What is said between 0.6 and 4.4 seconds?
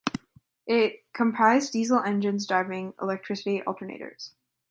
It comprised diesel engines driving electricity alternators.